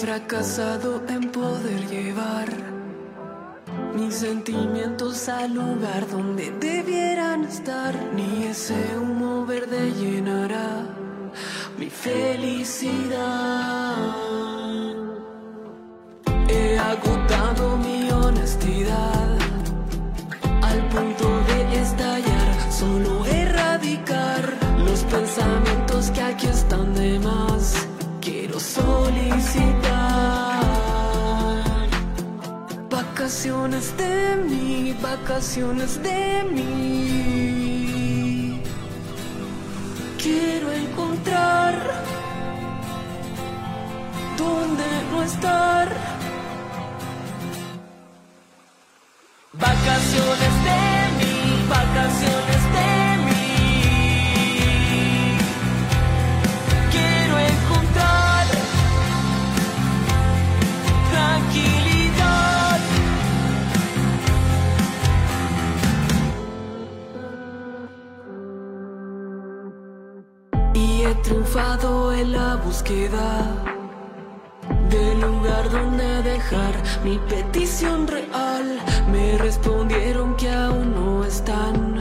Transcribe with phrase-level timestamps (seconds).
[0.00, 2.46] fracasado en poder llevar
[3.96, 7.94] mis sentimientos al lugar donde debieran estar.
[8.14, 10.86] Ni ese humo verde llenará
[11.76, 13.16] mi felicidad.
[16.48, 19.36] He agotado mi honestidad
[20.62, 27.88] al punto de estallar, solo erradicar los pensamientos que aquí están de más.
[28.20, 29.87] Quiero solicitar
[33.38, 37.80] vacaciones de mí, vacaciones de mí.
[40.20, 41.74] Quiero encontrar
[44.36, 45.88] donde no estar.
[49.52, 50.80] Vacaciones de
[51.18, 51.34] mí,
[51.68, 52.57] vacaciones
[71.48, 73.64] triunfado en la búsqueda
[74.90, 78.78] del lugar donde dejar mi petición real.
[79.10, 81.98] Me respondieron que aún no están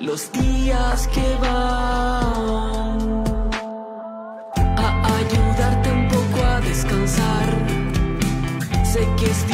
[0.00, 3.22] los días que van
[4.56, 7.48] a ayudarte un poco a descansar.
[8.84, 9.51] Sé que es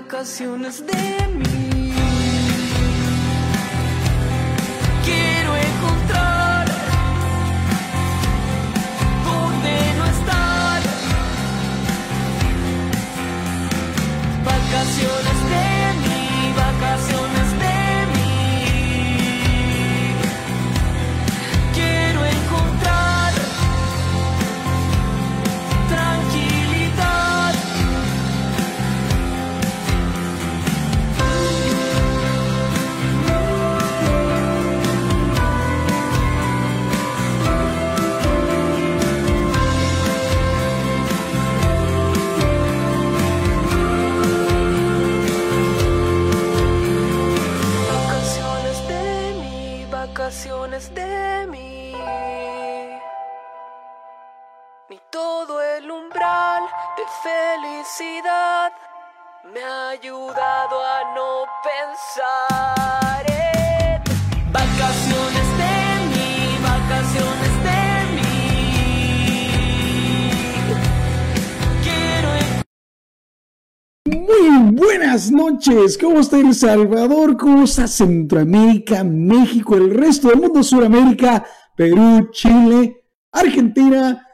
[0.00, 1.85] vacaciones de mí.
[75.30, 77.36] Noches, ¿cómo está El Salvador?
[77.36, 81.44] ¿Cómo está Centroamérica, México, el resto del mundo, Sudamérica,
[81.76, 84.26] Perú, Chile, Argentina?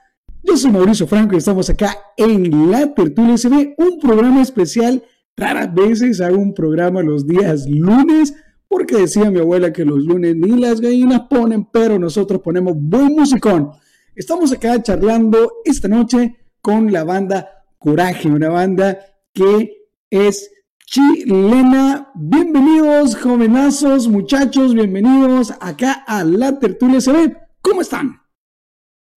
[0.42, 5.03] Yo soy Mauricio Franco y estamos acá en La Tertulia SB, un programa especial.
[5.36, 8.34] Raras veces hago un programa los días lunes,
[8.69, 13.14] porque decía mi abuela que los lunes ni las gallinas ponen, pero nosotros ponemos buen
[13.14, 13.70] musicón.
[14.14, 17.48] Estamos acá charlando esta noche con la banda
[17.78, 18.98] Coraje, una banda
[19.32, 20.52] que es
[20.92, 22.12] chilena.
[22.14, 27.34] Bienvenidos, jovenazos, muchachos, bienvenidos acá a la tertulia CB.
[27.62, 28.20] ¿Cómo están?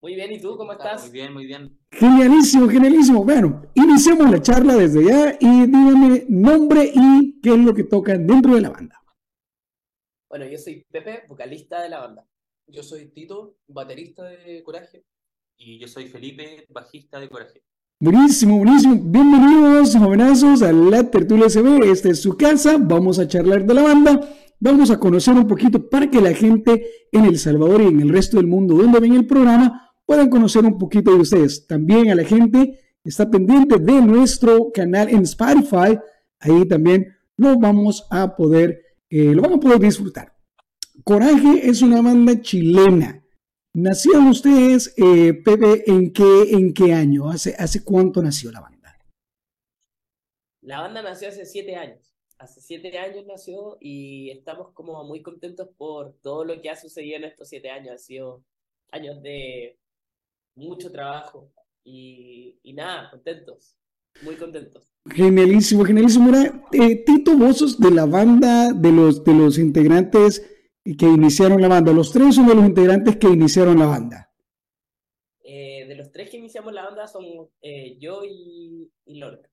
[0.01, 1.03] Muy bien, ¿y tú cómo estás?
[1.03, 1.77] Muy bien, muy bien.
[1.91, 3.25] Genialísimo, genialísimo.
[3.25, 8.25] Bueno, iniciemos la charla desde ya y díganme nombre y qué es lo que tocan
[8.25, 9.03] dentro de la banda.
[10.29, 12.25] Bueno, yo soy Pepe, vocalista de la banda.
[12.67, 15.03] Yo soy Tito, baterista de Coraje.
[15.57, 17.63] Y yo soy Felipe, bajista de Coraje.
[17.97, 18.99] Buenísimo, buenísimo.
[19.01, 21.89] Bienvenidos, jovenazos, a la tertulia CB.
[21.89, 22.75] Esta es su casa.
[22.77, 24.19] Vamos a charlar de la banda.
[24.59, 28.09] Vamos a conocer un poquito para que la gente en El Salvador y en el
[28.09, 31.67] resto del mundo donde ven el programa puedan conocer un poquito de ustedes.
[31.67, 35.97] También a la gente que está pendiente de nuestro canal en Spotify.
[36.41, 38.77] Ahí también lo vamos a poder,
[39.09, 40.35] eh, lo a poder disfrutar.
[41.05, 43.24] Coraje es una banda chilena.
[43.75, 47.29] ¿Nacieron ustedes, eh, Pepe, en qué, en qué año?
[47.29, 48.97] ¿Hace, ¿Hace cuánto nació la banda?
[50.61, 52.15] La banda nació hace siete años.
[52.37, 57.17] Hace siete años nació y estamos como muy contentos por todo lo que ha sucedido
[57.17, 57.91] en estos siete años.
[57.91, 58.45] Han sido
[58.91, 59.77] años de
[60.55, 61.51] mucho trabajo
[61.83, 63.75] y, y nada, contentos,
[64.21, 64.87] muy contentos.
[65.09, 66.27] Genialísimo, genialísimo.
[66.27, 70.49] Mira, eh, Tito, vos sos de la banda, de los, de los integrantes
[70.93, 71.91] que iniciaron la banda.
[71.91, 74.31] Los tres son de los integrantes que iniciaron la banda.
[75.43, 79.49] Eh, de los tres que iniciamos la banda somos eh, yo y, y Lorca.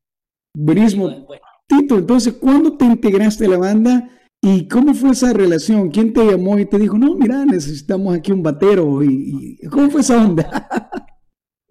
[0.54, 1.26] Buenísimo.
[1.66, 4.10] Tito, entonces, ¿cuándo te integraste a la banda
[4.42, 5.90] y cómo fue esa relación?
[5.90, 9.02] ¿Quién te llamó y te dijo, no, mira, necesitamos aquí un batero?
[9.02, 10.68] ¿Y, cómo fue esa onda?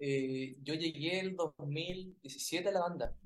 [0.04, 3.16] Eh, yo llegué el 2017 a la banda,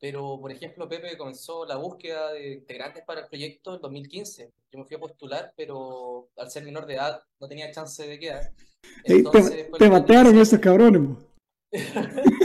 [0.00, 4.52] pero por ejemplo Pepe comenzó la búsqueda de integrantes para el proyecto en 2015.
[4.72, 8.18] Yo me fui a postular, pero al ser menor de edad no tenía chance de
[8.18, 8.52] quedar.
[9.04, 9.22] te,
[9.78, 11.18] te batearon esos cabrones.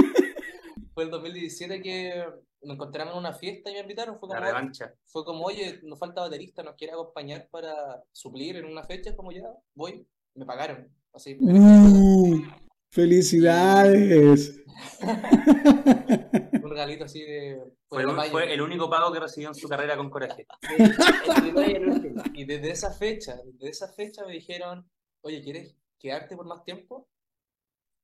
[0.94, 2.24] fue el 2017 que
[2.62, 4.20] nos encontramos en una fiesta y me invitaron.
[4.20, 4.94] Fue como, la revancha.
[5.06, 9.16] Fue como, oye, nos falta baterista, nos quiere acompañar para suplir en una fecha.
[9.16, 9.44] Como ya,
[9.76, 10.90] voy, me pagaron.
[11.14, 11.38] Así.
[11.40, 12.42] Uh,
[12.90, 14.62] ¡Felicidades!
[16.74, 17.64] regalito así de.
[17.88, 20.46] Fue, fue, el único pago que recibió en su carrera con Coraje.
[22.34, 24.90] y desde esa fecha, desde esa fecha me dijeron,
[25.22, 27.08] oye, ¿quieres quedarte por más tiempo?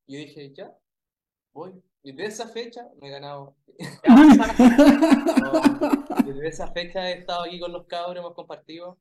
[0.08, 0.78] Y yo dije, ya,
[1.54, 1.82] voy.
[2.02, 3.56] Y desde esa fecha me he ganado.
[6.26, 8.98] desde esa fecha he estado aquí con los cabros, hemos compartido,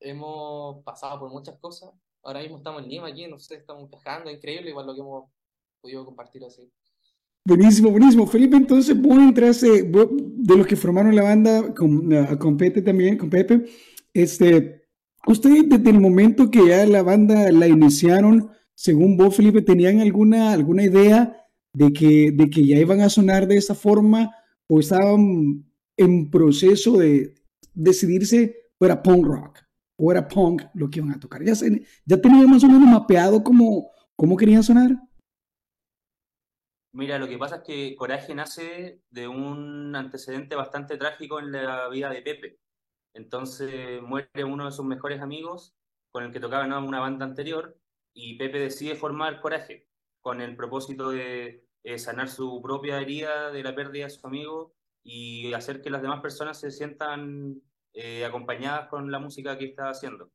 [0.00, 1.90] hemos pasado por muchas cosas.
[2.22, 5.30] Ahora mismo estamos en Lima, aquí, no sé, estamos viajando, increíble, igual lo que hemos
[5.80, 6.72] podido compartir así.
[7.46, 8.26] Buenísimo, buenísimo.
[8.26, 13.16] Felipe, entonces vos entraste, de los que formaron la banda con, ah, con Pepe también,
[13.16, 13.66] con Pepe,
[14.12, 14.82] este,
[15.28, 20.50] ustedes desde el momento que ya la banda la iniciaron, según vos, Felipe, ¿tenían alguna,
[20.50, 21.36] alguna idea
[21.72, 24.32] de que, de que ya iban a sonar de esta forma
[24.66, 25.64] o estaban
[25.96, 27.32] en proceso de
[27.74, 29.60] decidirse o era punk rock
[29.96, 31.44] o era punk lo que iban a tocar?
[31.44, 35.05] ¿Ya, ya tenían más o menos mapeado cómo, cómo querían sonar?
[36.96, 41.90] Mira, lo que pasa es que Coraje nace de un antecedente bastante trágico en la
[41.90, 42.58] vida de Pepe.
[43.12, 45.76] Entonces muere uno de sus mejores amigos
[46.10, 47.78] con el que tocaba en una banda anterior
[48.14, 49.86] y Pepe decide formar Coraje
[50.22, 54.74] con el propósito de eh, sanar su propia herida de la pérdida de su amigo
[55.04, 57.60] y hacer que las demás personas se sientan
[57.92, 60.30] eh, acompañadas con la música que está haciendo.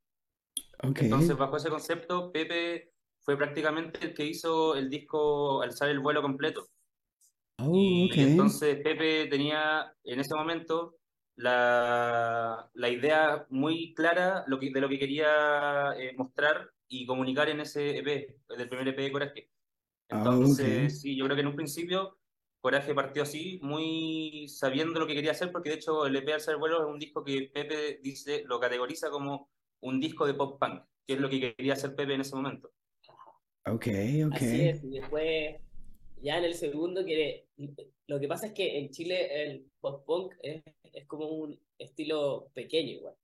[0.83, 2.90] Entonces, bajo ese concepto, Pepe
[3.21, 6.67] fue prácticamente el que hizo el disco Alzar el vuelo completo.
[7.57, 10.95] Oh, y entonces Pepe tenía en ese momento
[11.35, 17.49] la, la idea muy clara lo que, de lo que quería eh, mostrar y comunicar
[17.49, 19.49] en ese EP, del primer EP de Coraje.
[20.09, 22.17] Ah, Entonces, sí, yo creo que en un principio
[22.59, 26.57] Coraje partió así, muy sabiendo lo que quería hacer, porque de hecho el EP Alzar
[26.57, 30.83] Vuelo es un disco que Pepe dice, lo categoriza como un disco de pop punk,
[31.07, 32.71] que es lo que quería hacer Pepe en ese momento.
[33.65, 33.87] Ok,
[34.27, 34.33] ok.
[34.33, 35.55] Así es, y después,
[36.21, 37.45] ya en el segundo, que
[38.07, 40.63] lo que pasa es que en Chile el pop punk es,
[40.93, 43.15] es como un estilo pequeño igual,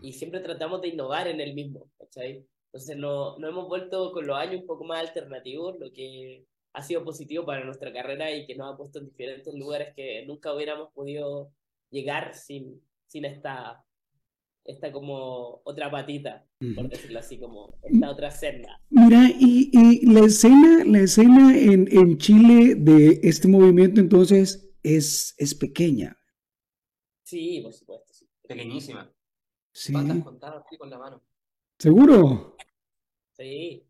[0.00, 2.46] y siempre tratamos de innovar en el mismo, ¿cachai?
[2.66, 6.82] Entonces no, no hemos vuelto con los años un poco más alternativos, lo que ha
[6.82, 10.54] sido positivo para nuestra carrera y que nos ha puesto en diferentes lugares que nunca
[10.54, 11.52] hubiéramos podido
[11.90, 13.84] llegar sin, sin esta,
[14.64, 18.80] esta como otra patita, por decirlo así, como esta otra senda.
[18.90, 25.34] Mira, y, y la escena, la escena en, en, Chile de este movimiento entonces es,
[25.38, 26.16] es pequeña.
[27.24, 28.28] Sí, por supuesto, sí.
[28.46, 29.12] Pequeñísima.
[29.72, 29.92] Sí.
[29.92, 31.22] contadas con la mano.
[31.78, 32.56] ¿Seguro?
[33.32, 33.86] Sí.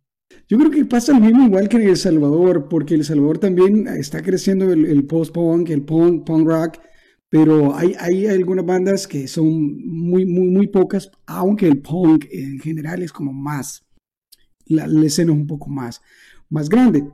[0.49, 3.87] Yo creo que pasa lo mismo igual que en El Salvador, porque El Salvador también
[3.89, 6.79] está creciendo el, post-punk, el punk, punk rock,
[7.33, 9.47] pero hay, hay algunas bandas que son
[9.89, 13.87] muy, muy, muy pocas, aunque el punk en general es como más,
[14.67, 16.03] la, escena es un poco más,
[16.51, 17.05] más grande.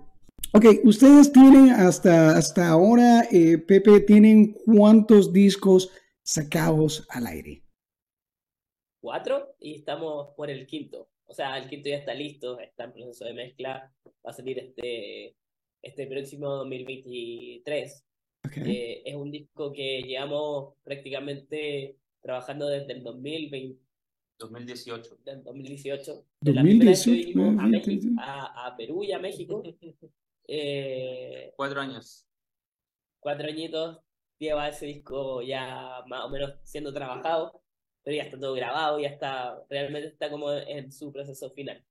[0.53, 5.89] Ok, ustedes tienen hasta, hasta ahora, eh, Pepe, ¿tienen cuántos discos
[6.25, 7.63] sacados al aire?
[9.01, 11.09] cuatro y estamos por el quinto.
[11.27, 14.59] O sea, el quinto ya está listo, está en proceso de mezcla, va a salir
[14.59, 15.37] este,
[15.81, 18.08] este próximo 2023.
[18.57, 23.81] Eh, es un disco que llevamos prácticamente trabajando desde el 2020.
[24.39, 25.19] 2018.
[25.25, 26.25] Del 2018.
[26.41, 27.41] 2018
[28.21, 29.63] a, a, Perú y a México.
[30.47, 32.27] Eh, cuatro años.
[33.21, 33.99] Cuatro añitos
[34.39, 37.61] lleva ese disco ya más o menos siendo trabajado
[38.09, 41.85] pero ya está todo grabado, ya está, realmente está como en su proceso final.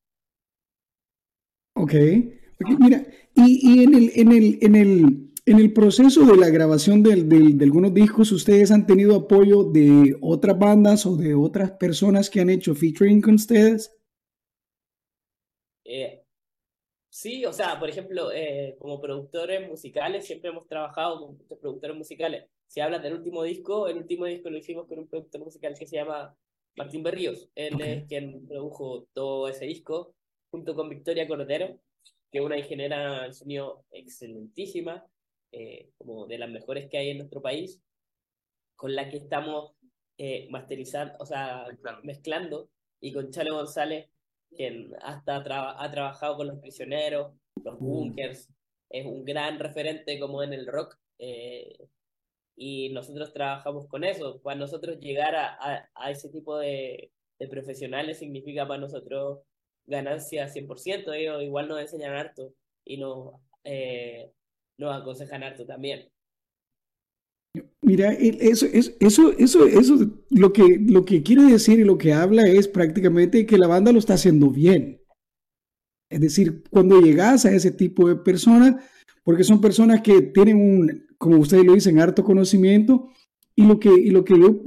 [1.76, 1.94] Ok,
[2.80, 7.64] mira, y, en, el, en, el, en, el, en el proceso de la grabación de
[7.64, 12.50] algunos discos, ¿ustedes han tenido apoyo de otras bandas o de otras personas que han
[12.50, 13.96] hecho featuring con ustedes?
[15.86, 16.24] Eh,
[17.10, 21.98] sí, o sea, por ejemplo, eh, como productores musicales siempre hemos trabajado con muchos productores
[21.98, 25.74] musicales si hablas del último disco, el último disco lo hicimos con un productor musical
[25.78, 26.36] que se llama
[26.76, 27.50] Martín Berríos.
[27.56, 30.14] Él es quien produjo todo ese disco,
[30.52, 31.80] junto con Victoria Cordero,
[32.30, 35.06] que es una ingeniera en sonido excelentísima.
[35.52, 37.82] Eh, como de las mejores que hay en nuestro país,
[38.76, 39.74] con la que estamos
[40.18, 41.66] eh, masterizando, o sea,
[42.04, 42.70] mezclando.
[43.00, 44.10] y con Chale González,
[44.56, 47.86] quien hasta ha trabajado con los prisioneros, los mm.
[47.86, 48.50] bunkers,
[48.90, 50.98] es un gran referente como en el rock.
[51.20, 51.88] Eh,
[52.56, 54.42] y nosotros trabajamos con eso.
[54.42, 59.42] Para nosotros llegar a, a, ese tipo de, de, profesionales significa para nosotros
[59.86, 61.14] ganancia 100%.
[61.14, 64.32] Ellos igual nos enseñan harto y nos, eh,
[64.78, 66.10] nos aconsejan harto también.
[67.82, 72.14] Mira, eso, eso, eso, eso, eso lo, que, lo que quiere decir y lo que
[72.14, 75.02] habla es prácticamente que la banda lo está haciendo bien.
[76.10, 78.76] Es decir, cuando llegas a ese tipo de personas,
[79.24, 83.10] porque son personas que tienen un, como ustedes lo dicen, harto conocimiento,
[83.56, 84.62] y lo que, y lo que yo,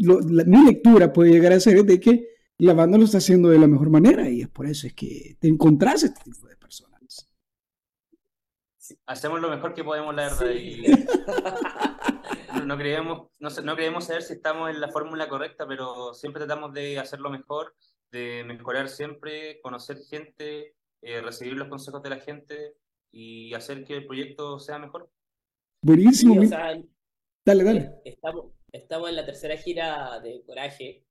[0.46, 3.58] mi lectura puede llegar a ser es de que la banda lo está haciendo de
[3.58, 6.89] la mejor manera, y es por eso es que te encontrás este tipo de personas.
[9.06, 10.82] Hacemos lo mejor que podemos, la verdad, y
[12.66, 16.72] no, creemos, no, no creemos saber si estamos en la fórmula correcta, pero siempre tratamos
[16.72, 17.74] de hacerlo mejor,
[18.10, 22.76] de mejorar siempre, conocer gente, eh, recibir los consejos de la gente
[23.12, 25.10] y hacer que el proyecto sea mejor.
[25.82, 26.34] Buenísimo.
[27.44, 27.80] dale, dale.
[27.80, 31.04] Eh, estamos, estamos en la tercera gira de Coraje.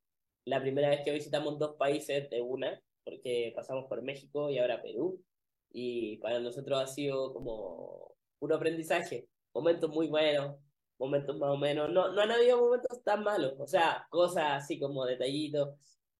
[0.45, 4.81] La primera vez que visitamos dos países de una, porque pasamos por México y ahora
[4.81, 5.23] Perú.
[5.71, 9.27] Y para nosotros ha sido como un aprendizaje.
[9.53, 10.55] Momentos muy buenos,
[10.97, 11.91] momentos más o menos.
[11.91, 13.53] No, no han habido momentos tan malos.
[13.59, 15.75] O sea, cosas así como detallitos,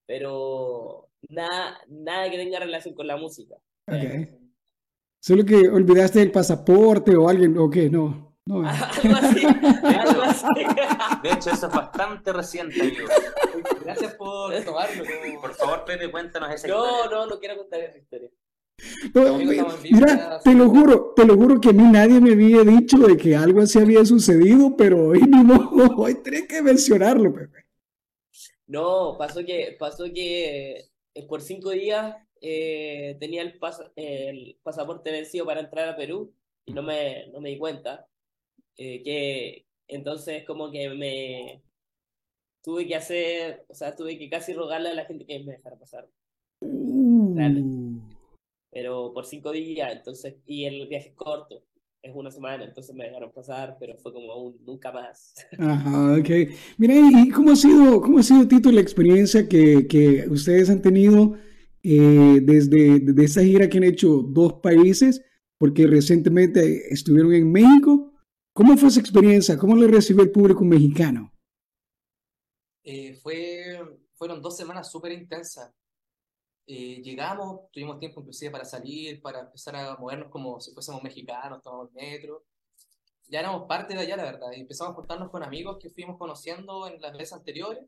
[0.06, 3.56] pero nada, nada que tenga relación con la música.
[3.88, 4.38] Okay.
[5.20, 8.36] Solo que olvidaste el pasaporte o alguien, o qué, no.
[8.46, 8.62] no.
[11.24, 13.08] De hecho, eso es bastante reciente, amigo.
[13.84, 15.03] Gracias por tomarlo.
[15.41, 17.06] Por favor, Pepe, cuéntanos esa no, historia.
[17.06, 18.29] No, no, no quiero contar esa historia.
[19.91, 23.17] mira, te lo juro, te lo juro que a mí nadie me había dicho de
[23.17, 27.65] que algo así había sucedido, pero hoy mismo, hoy tenía que mencionarlo, Pepe.
[28.67, 33.59] No, pasó que, pasó que eh, por cinco días eh, tenía el,
[33.95, 36.33] el pasaporte vencido para entrar a Perú
[36.65, 38.07] y no me, no me di cuenta.
[38.77, 41.62] Eh, que entonces como que me
[42.63, 45.75] tuve que hacer, o sea, tuve que casi rogarle a la gente que me dejara
[45.75, 46.07] pasar.
[46.62, 47.36] Uh.
[48.71, 51.63] Pero por cinco días, entonces, y el viaje es corto,
[52.01, 55.33] es una semana, entonces me dejaron pasar, pero fue como un nunca más.
[55.59, 56.29] Ajá, ok.
[56.77, 60.81] Mira, ¿y cómo ha sido, cómo ha sido, Tito, la experiencia que, que ustedes han
[60.81, 61.35] tenido
[61.83, 65.21] eh, desde, desde esa gira que han hecho dos países,
[65.57, 68.13] porque recientemente estuvieron en México.
[68.53, 69.57] ¿Cómo fue esa experiencia?
[69.57, 71.31] ¿Cómo le recibió el público mexicano?
[72.83, 73.79] Eh, fue,
[74.15, 75.71] fueron dos semanas súper intensas.
[76.71, 81.63] Eh, llegamos, tuvimos tiempo inclusive para salir, para empezar a movernos como si fuésemos mexicanos,
[81.63, 82.45] tomamos el metro.
[83.27, 86.19] Ya éramos parte de allá, la verdad, y empezamos a juntarnos con amigos que fuimos
[86.19, 87.83] conociendo en las veces anteriores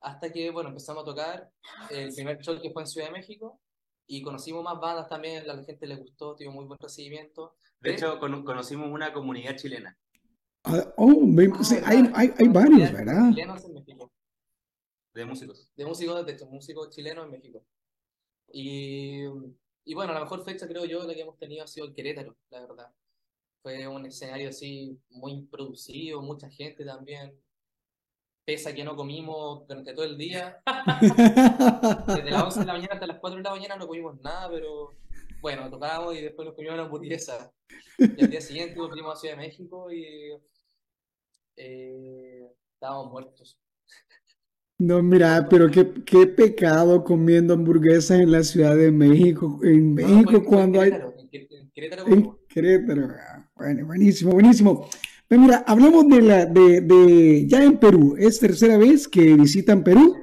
[0.00, 1.50] hasta que, bueno, empezamos a tocar
[1.90, 3.60] el primer show que fue en Ciudad de México
[4.06, 7.56] y conocimos más bandas también, a la gente le gustó, tuvo muy buen recibimiento.
[7.80, 9.94] De hecho, conocimos una comunidad chilena.
[10.64, 13.28] Ah, oh, ah, hay, hay, hay varios, ¿verdad?
[13.28, 14.10] Chilenos en México.
[15.12, 15.70] De músicos.
[15.76, 17.62] De músicos, de hecho, músicos chilenos en México.
[18.52, 19.24] Y,
[19.84, 22.36] y bueno, la mejor fecha creo yo la que hemos tenido ha sido el Querétaro,
[22.50, 22.92] la verdad.
[23.62, 27.34] Fue un escenario así muy producido, mucha gente también,
[28.44, 30.62] pese a que no comimos durante todo el día.
[32.06, 34.48] Desde las 11 de la mañana hasta las 4 de la mañana no comimos nada,
[34.50, 34.94] pero
[35.40, 37.52] bueno, tocábamos y después nos comimos una hamburguesa.
[37.98, 40.32] Y al día siguiente volvimos a Ciudad de México y
[41.56, 43.58] eh, estábamos muertos.
[44.78, 49.58] No, mira, pero qué, qué pecado comiendo hamburguesas en la Ciudad de México.
[49.62, 50.92] En México cuando hay...
[51.32, 52.06] En Querétaro.
[52.06, 53.08] En Querétaro.
[53.10, 54.88] Ah, bueno, buenísimo, buenísimo.
[55.28, 59.82] Pero mira, hablamos de la, de, de, ya en Perú, es tercera vez que visitan
[59.82, 60.14] Perú.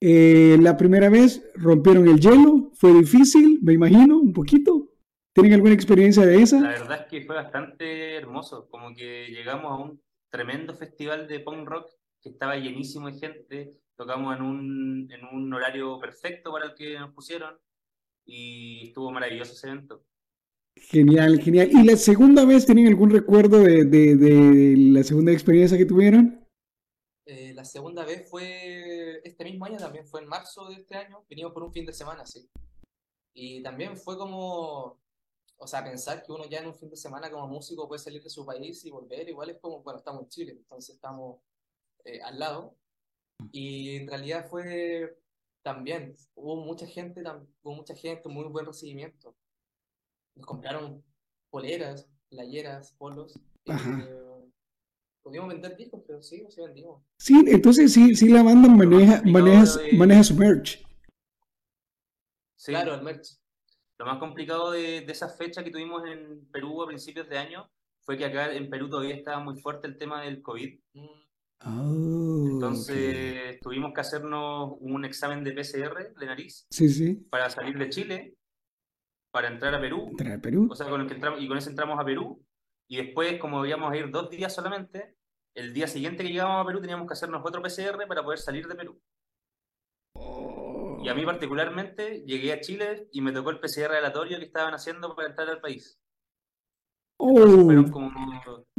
[0.00, 4.90] Eh, la primera vez rompieron el hielo, fue difícil, me imagino, un poquito.
[5.32, 6.60] ¿Tienen alguna experiencia de esa?
[6.60, 11.40] La verdad es que fue bastante hermoso, como que llegamos a un tremendo festival de
[11.40, 11.86] punk rock
[12.22, 16.98] que estaba llenísimo de gente, tocamos en un, en un horario perfecto para el que
[16.98, 17.58] nos pusieron
[18.24, 20.04] y estuvo maravilloso ese evento.
[20.76, 21.70] Genial, genial.
[21.70, 26.46] ¿Y la segunda vez tienen algún recuerdo de, de, la segunda experiencia que tuvieron?
[27.26, 31.24] Eh, la segunda vez fue este mismo año, también fue en marzo de este año,
[31.28, 32.48] vinimos por un fin de semana, sí.
[33.34, 35.00] Y también fue como,
[35.56, 38.22] o sea, pensar que uno ya en un fin de semana como músico puede salir
[38.22, 41.40] de su país y volver, igual es como, bueno, estamos en Chile, entonces estamos
[42.04, 42.76] eh, al lado.
[43.50, 45.16] Y en realidad fue
[45.62, 47.22] también, hubo mucha gente,
[47.62, 49.34] hubo mucha gente, muy buen recibimiento
[50.34, 51.04] nos compraron
[51.50, 53.38] poleras, playeras, polos.
[53.66, 54.50] Eh,
[55.22, 57.02] podíamos vender discos, pero sí, sí vendimos.
[57.18, 60.82] Sí, entonces sí, sí la banda maneja, maneja, de- maneja su merch.
[62.56, 62.72] Sí.
[62.72, 63.36] Claro, el merch.
[63.98, 67.70] Lo más complicado de, de esa fecha que tuvimos en Perú a principios de año
[68.00, 70.80] fue que acá en Perú todavía estaba muy fuerte el tema del COVID.
[71.64, 77.14] Oh, Entonces tuvimos que hacernos un examen de PCR de nariz Sí, sí.
[77.30, 78.34] para salir de Chile,
[79.32, 80.68] para entrar a Perú, Entrar a Perú.
[80.70, 82.44] o sea, con el que entramos, y con ese entramos a Perú.
[82.88, 85.16] Y después, como íbamos a ir dos días solamente,
[85.54, 88.66] el día siguiente que llegábamos a Perú teníamos que hacernos otro PCR para poder salir
[88.66, 89.00] de Perú.
[91.02, 94.74] Y a mí particularmente llegué a Chile y me tocó el PCR aleatorio que estaban
[94.74, 95.98] haciendo para entrar al país.
[97.24, 98.10] Oh, Fueron como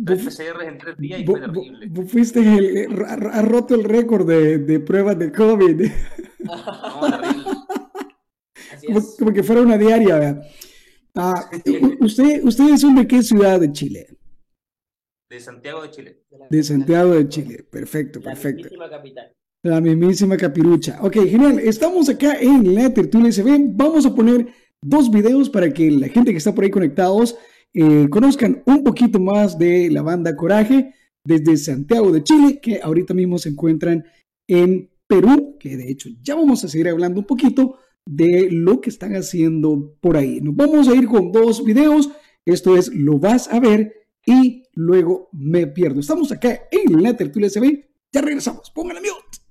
[0.05, 1.87] tres PCRs en tres días y fue terrible.
[1.89, 5.81] vos fuiste el, ha, roto el récord de, de pruebas de COVID.
[6.43, 7.43] No, terrible.
[8.73, 9.15] Así Como, es.
[9.17, 10.43] como que fuera una diaria, ¿verdad?
[11.15, 11.49] Ah,
[12.01, 14.07] usted, ¿Ustedes son de qué ciudad de Chile?
[15.29, 16.23] De Santiago de Chile.
[16.31, 17.63] la- De Santiago de Chile.
[17.71, 18.57] Perfecto, La perfecto.
[18.63, 19.31] mismísima capital.
[19.63, 20.99] La mismísima capirucha.
[21.01, 21.59] Ok, genial.
[21.59, 23.69] Estamos acá en la tertulia SB.
[23.73, 24.47] Vamos a poner
[24.81, 27.37] dos videos para que la gente que está por ahí conectados
[27.73, 30.93] eh, conozcan un poquito más de la banda Coraje
[31.25, 34.03] desde Santiago de Chile, que ahorita mismo se encuentran
[34.47, 38.89] en Perú, que de hecho ya vamos a seguir hablando un poquito de lo que
[38.89, 40.41] están haciendo por ahí.
[40.41, 42.09] Nos vamos a ir con dos videos.
[42.45, 43.93] Esto es Lo vas a ver
[44.25, 45.99] y luego me pierdo.
[45.99, 47.85] Estamos acá en la tertulia SB.
[48.13, 48.71] Ya regresamos.
[48.71, 49.42] Pónganle mute.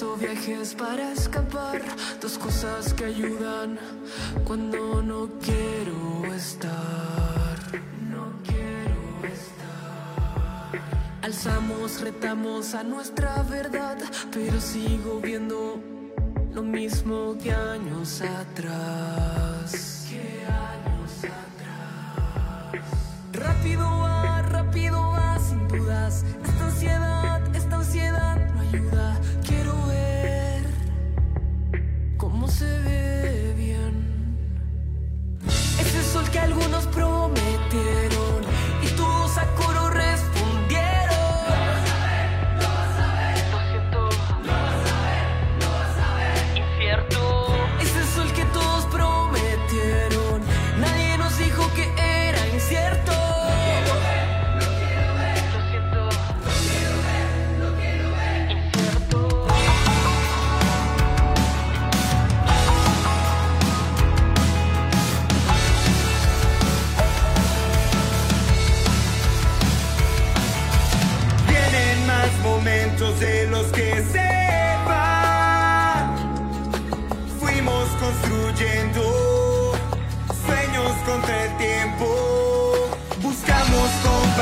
[0.00, 1.82] O viajes para escapar,
[2.20, 3.78] dos cosas que ayudan
[4.44, 7.56] cuando no quiero estar.
[8.08, 10.80] No quiero estar.
[11.22, 13.98] Alzamos, retamos a nuestra verdad,
[14.32, 15.80] pero sigo viendo
[16.54, 20.06] lo mismo que años atrás.
[20.08, 22.84] Que años atrás.
[23.32, 26.24] Rápido va, rápido va, sin dudas.
[32.38, 34.38] Cómo se ve bien.
[35.80, 38.07] Ese sol que algunos prometieron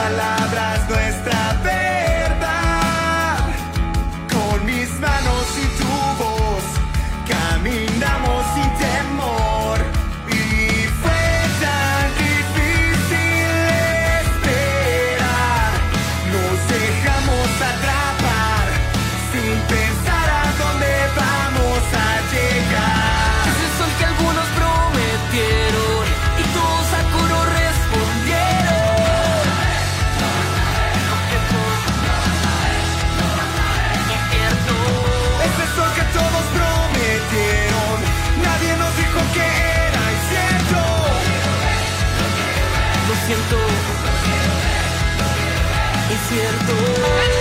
[0.07, 0.36] con
[43.27, 43.57] siento.
[46.13, 47.36] Incierto.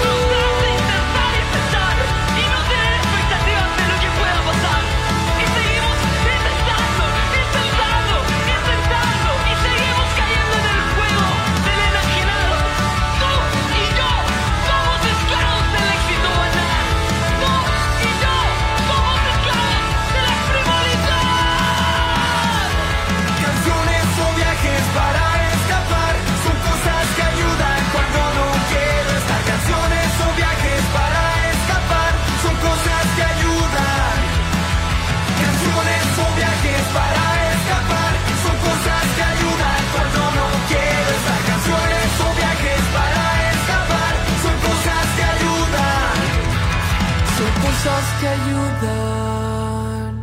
[48.35, 50.13] ayudan.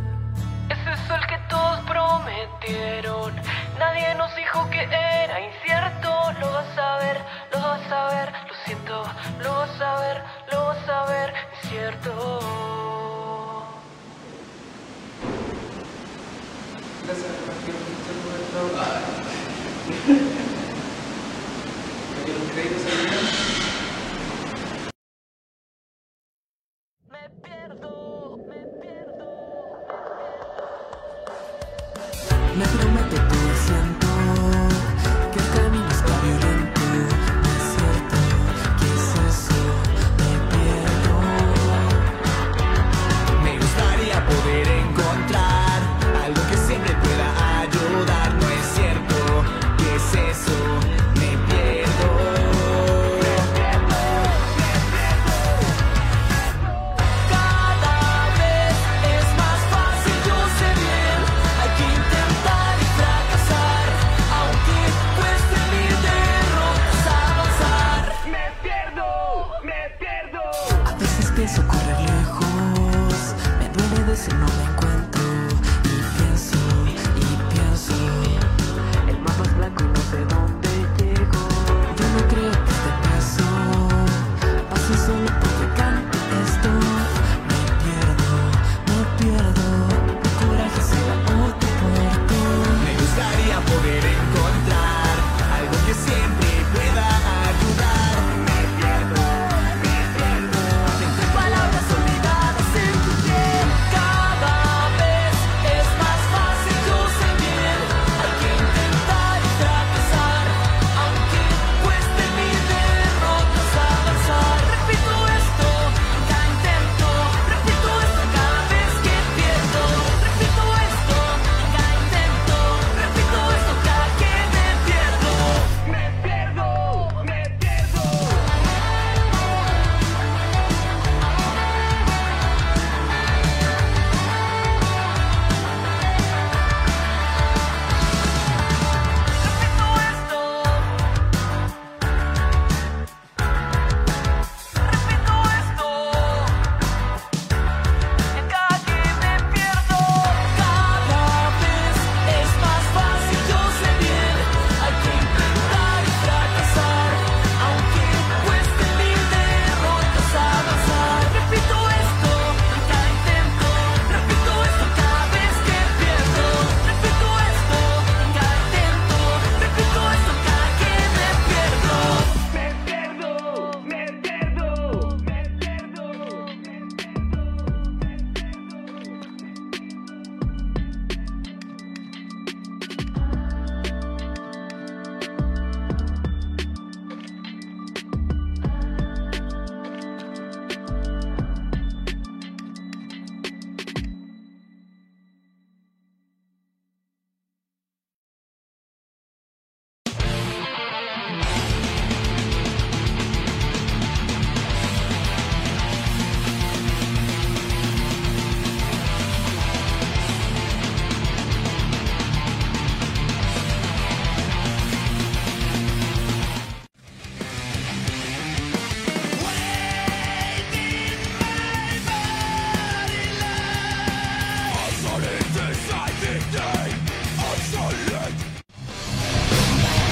[0.68, 3.34] Ese sol que todos prometieron,
[3.78, 6.10] nadie nos dijo que era incierto.
[6.40, 7.18] Lo vas a ver,
[7.52, 9.02] lo vas a ver, lo siento,
[9.42, 12.10] lo vas a ver, lo vas a ver, es cierto.
[17.04, 17.32] Gracias,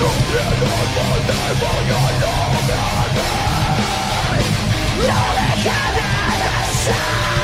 [0.00, 0.06] Now
[5.34, 7.39] they can't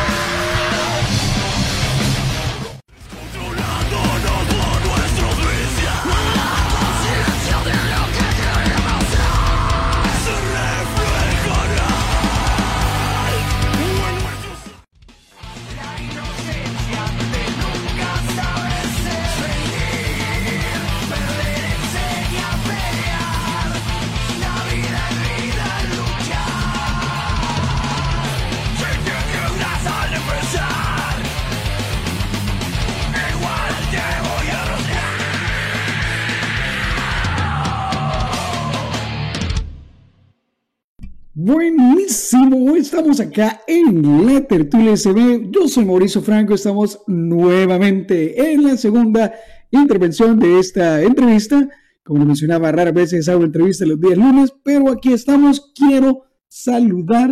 [43.07, 45.53] Estamos acá en la tertulia SB.
[45.53, 46.55] Yo soy Mauricio Franco.
[46.55, 49.33] Estamos nuevamente en la segunda
[49.71, 51.69] intervención de esta entrevista.
[52.03, 55.73] Como lo mencionaba, raras veces hago entrevista los días lunes, pero aquí estamos.
[55.73, 57.31] Quiero saludar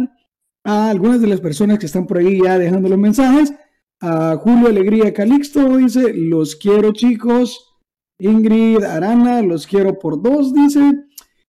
[0.63, 3.53] a algunas de las personas que están por ahí ya dejando los mensajes.
[4.01, 7.75] A Julio Alegría Calixto dice: Los quiero, chicos.
[8.21, 10.93] Ingrid Arana, los quiero por dos, dice.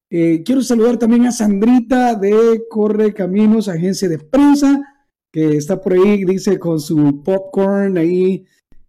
[0.10, 4.82] Eh, quiero saludar también a Sandrita de Corre Caminos, agencia de prensa,
[5.32, 8.46] que está por ahí, dice, con su popcorn ahí,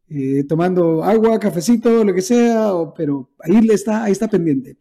[0.09, 4.77] eh, tomando agua, cafecito, lo que sea, pero ahí, le está, ahí está pendiente.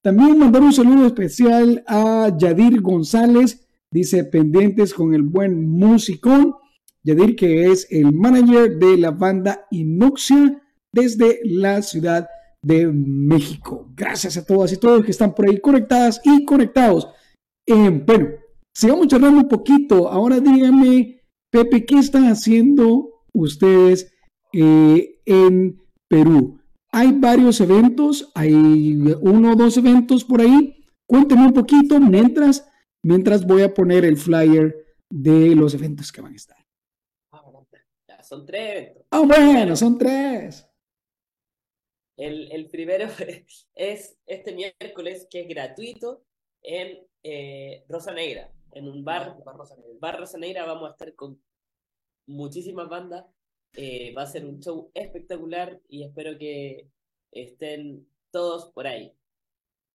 [0.00, 6.54] También mandar un saludo especial a Yadir González, dice, pendientes con el buen musicón.
[7.04, 13.90] Yadir, que es el manager de la banda Inuxia desde la ciudad de México.
[13.94, 17.08] Gracias a todas y todos que están por ahí conectadas y conectados.
[17.66, 18.28] Eh, bueno,
[18.74, 20.08] sigamos charlando un poquito.
[20.08, 21.20] Ahora díganme,
[21.50, 24.12] Pepe, ¿qué están haciendo ustedes
[24.52, 26.58] eh, en Perú?
[26.92, 28.52] Hay varios eventos, hay
[29.22, 30.84] uno o dos eventos por ahí.
[31.06, 32.68] Cuéntenme un poquito mientras,
[33.02, 34.76] mientras voy a poner el flyer
[35.10, 36.56] de los eventos que van a estar.
[37.32, 37.42] Ah,
[38.08, 39.06] ya, son tres eventos.
[39.10, 40.66] Ah, bueno, son tres.
[42.16, 43.06] El, el primero
[43.74, 46.24] es este miércoles, que es gratuito,
[46.62, 49.96] en eh, Rosa Negra, en un bar, Bar Rosa Negra.
[50.00, 50.64] Bar Rosa Negra.
[50.66, 51.42] Vamos a estar con
[52.26, 53.24] muchísimas bandas.
[53.74, 56.88] Eh, va a ser un show espectacular y espero que
[57.30, 59.12] estén todos por ahí.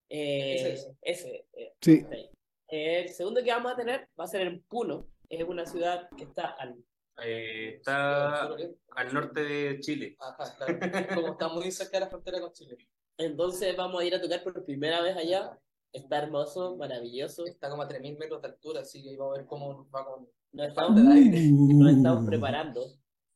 [0.08, 0.90] Eh, Ese es.
[1.02, 1.92] ese, eh, Sí.
[1.98, 2.30] está ahí.
[2.70, 5.06] Eh, el segundo que vamos a tener va a ser en Puno.
[5.28, 6.76] Es una ciudad que está al
[7.24, 8.78] Eh, está Oriente.
[8.90, 10.16] al norte de Chile.
[10.20, 11.14] Ajá, claro.
[11.14, 12.76] Como está muy cerca de la frontera con Chile.
[13.16, 15.58] Entonces vamos a ir a tocar por primera vez allá.
[15.92, 17.46] Está hermoso, maravilloso.
[17.46, 20.04] Está como a 3.000 metros de altura, así que vamos a ver cómo nos va
[20.06, 20.28] con...
[20.52, 21.50] Nos estamos, de aire.
[21.52, 22.80] nos estamos preparando.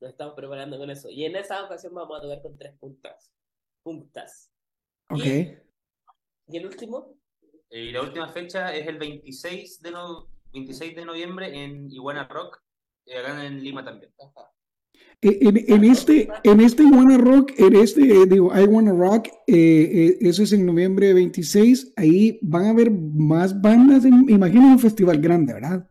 [0.01, 1.11] Nos estamos preparando con eso.
[1.11, 3.33] Y en esa ocasión vamos a tocar con tres puntas.
[3.83, 4.51] Puntas.
[5.11, 5.25] Ok.
[6.49, 7.17] Y el último,
[7.71, 12.29] Eh, Y la última fecha es el 26 de, no- 26 de noviembre en Iguana
[12.29, 12.63] Rock,
[13.07, 14.13] eh, acá en Lima también.
[14.19, 14.49] Ajá.
[15.21, 19.29] Eh, En, en este, en este Wanna Rock, en este, eh, digo, I Wanna Rock,
[19.47, 24.33] eh, eh, eso es en noviembre 26, ahí van a haber más bandas, en- me
[24.33, 25.89] imagino un festival grande, ¿verdad?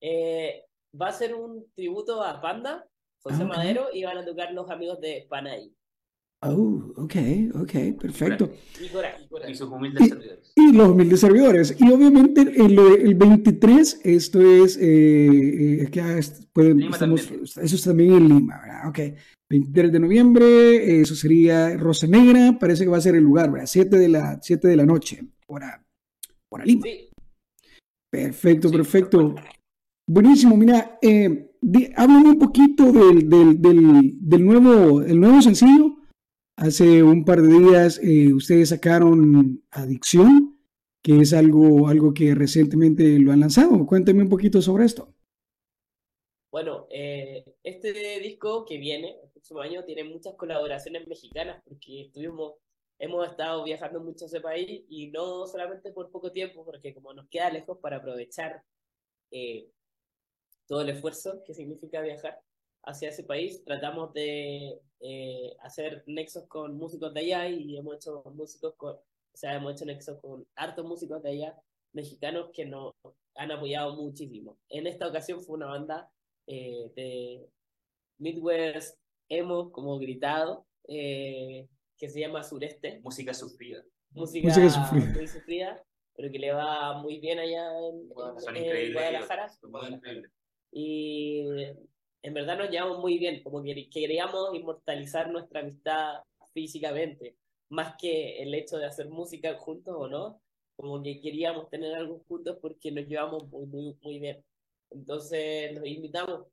[0.00, 0.64] eh,
[1.00, 2.86] va a ser un tributo a Panda,
[3.22, 3.46] José Ah.
[3.46, 5.72] Madero, y van a tocar los amigos de Panay
[6.46, 7.14] Oh, ok,
[7.54, 8.52] ok, perfecto.
[9.48, 10.52] y sus humildes Y- servidores.
[10.56, 11.76] Y los humildes servidores.
[11.78, 16.20] Y obviamente el, el 23, esto es, eh, eh, que ah,
[16.52, 18.88] pueden- estamos- eso es también en Lima, ¿verdad?
[18.88, 18.98] Ok.
[19.50, 23.66] 23 de noviembre, eso sería Rosa Negra, parece que va a ser el lugar, ¿verdad?
[23.66, 25.82] 7 de la, 7 de la noche, hora,
[26.52, 26.82] hora Lima.
[26.84, 27.08] Sí,
[28.10, 29.34] Perfecto, Sí, perfecto.
[30.08, 31.50] Buenísimo, mira, eh,
[31.96, 35.93] háblame un poquito del, del, del, del nuevo, el nuevo sencillo.
[36.56, 40.56] Hace un par de días eh, ustedes sacaron Adicción,
[41.02, 43.84] que es algo, algo que recientemente lo han lanzado.
[43.86, 45.12] Cuéntame un poquito sobre esto.
[46.52, 52.54] Bueno, eh, este disco que viene el próximo año tiene muchas colaboraciones mexicanas porque estuvimos,
[53.00, 57.12] hemos estado viajando mucho a ese país y no solamente por poco tiempo, porque como
[57.12, 58.62] nos queda lejos para aprovechar
[59.32, 59.66] eh,
[60.68, 62.40] todo el esfuerzo que significa viajar
[62.86, 68.22] hacia ese país, tratamos de eh, hacer nexos con músicos de allá y hemos hecho
[68.34, 71.58] músicos con, o sea, hemos hecho nexos con hartos músicos de allá
[71.92, 72.94] mexicanos que nos
[73.36, 74.58] han apoyado muchísimo.
[74.68, 76.10] En esta ocasión fue una banda
[76.46, 77.46] eh, de
[78.18, 81.66] Midwest emo, como gritado, eh,
[81.96, 83.82] que se llama Sureste, Música sufrida.
[84.10, 85.12] música, Música sufrida.
[85.14, 85.84] muy sufrida,
[86.16, 88.94] pero que le va muy bien allá en, en- Son en increíbles.
[88.94, 89.44] Guadalajara.
[89.46, 90.30] ellos, son increíbles.
[90.72, 91.44] Y
[92.24, 96.22] en verdad nos llevamos muy bien, como que queríamos inmortalizar nuestra amistad
[96.54, 97.36] físicamente,
[97.68, 100.40] más que el hecho de hacer música juntos o no,
[100.74, 104.42] como que queríamos tener algo juntos porque nos llevamos muy, muy, muy bien.
[104.90, 106.46] Entonces los invitamos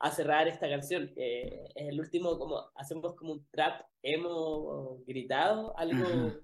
[0.00, 5.74] a cerrar esta canción, que es el último, como hacemos como un trap hemos gritado,
[5.78, 6.40] algo Ajá.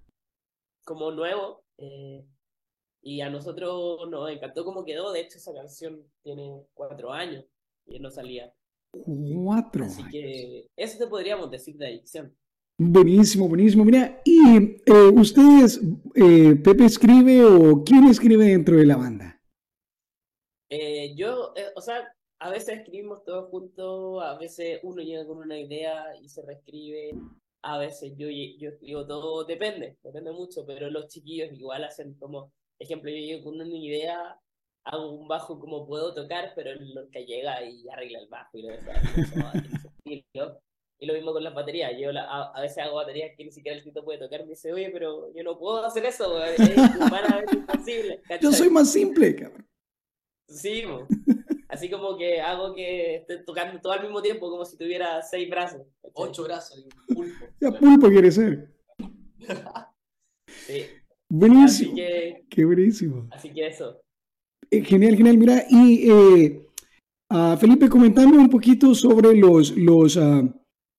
[0.83, 1.63] como nuevo.
[1.77, 2.25] eh,
[3.03, 5.13] y a nosotros nos encantó cómo quedó.
[5.13, 7.45] De hecho, esa canción tiene cuatro años
[7.87, 8.53] no salía.
[8.91, 9.85] Cuatro.
[9.85, 12.37] Así que eso te podríamos decir de adicción.
[12.79, 13.85] Buenísimo, buenísimo.
[13.85, 15.81] Mira, y eh, ustedes,
[16.15, 19.41] eh, Pepe escribe o quién escribe dentro de la banda?
[20.71, 25.39] Eh, yo, eh, o sea, a veces escribimos todos juntos, a veces uno llega con
[25.39, 27.11] una idea y se reescribe,
[27.63, 32.53] a veces yo, yo escribo todo, depende, depende mucho, pero los chiquillos igual hacen como,
[32.79, 34.41] ejemplo, yo llego con una idea,
[34.85, 38.63] hago un bajo como puedo tocar, pero el que llega y arregla el bajo y
[38.63, 38.93] lo deja
[41.03, 43.53] y lo mismo con las baterías, yo la- a, a veces hago baterías que ni
[43.53, 46.59] siquiera el Tito puede tocar, me dice, oye, pero yo no puedo hacer eso, es
[46.97, 48.17] humanamente imposible.
[48.41, 48.53] Yo ¿cachai?
[48.53, 49.67] soy más simple, cabrón.
[50.47, 51.07] Sí, mo.
[51.69, 55.49] así como que hago que esté tocando todo al mismo tiempo, como si tuviera seis
[55.49, 55.83] brazos.
[56.03, 56.13] ¿cachai?
[56.29, 57.47] Ocho brazos y un pulpo.
[57.61, 58.71] Ya pulpo quiere ser.
[60.67, 60.83] Sí.
[60.83, 61.95] Así Buenísimo.
[61.95, 63.29] que, Qué buenísimo.
[63.31, 64.03] así que eso.
[64.71, 65.37] Genial, genial.
[65.39, 66.67] Mira, y eh,
[67.59, 70.43] Felipe, comentame un poquito sobre los, los, ah,